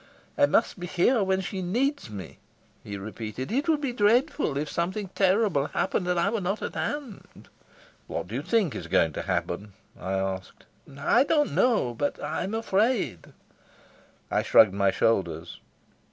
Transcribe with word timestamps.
"I 0.35 0.47
must 0.47 0.79
be 0.79 0.87
here 0.87 1.21
when 1.23 1.41
she 1.41 1.61
needs 1.61 2.09
me," 2.09 2.39
he 2.83 2.97
repeated. 2.97 3.51
"It 3.51 3.69
would 3.69 3.81
be 3.81 3.93
dreadful 3.93 4.57
if 4.57 4.67
something 4.67 5.09
terrible 5.09 5.67
happened 5.67 6.07
and 6.07 6.19
I 6.19 6.31
were 6.31 6.41
not 6.41 6.63
at 6.63 6.73
hand." 6.73 7.49
"What 8.07 8.27
do 8.29 8.33
you 8.33 8.41
think 8.41 8.73
is 8.73 8.87
going 8.87 9.13
to 9.13 9.21
happen?" 9.21 9.73
I 9.99 10.13
asked. 10.13 10.65
"I 10.97 11.23
don't 11.23 11.53
know. 11.53 11.93
But 11.93 12.17
I'm 12.23 12.55
afraid." 12.55 13.27
I 14.31 14.41
shrugged 14.41 14.73
my 14.73 14.89
shoulders. 14.89 15.59